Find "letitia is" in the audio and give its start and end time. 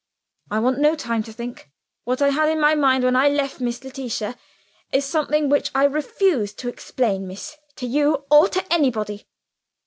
3.83-5.05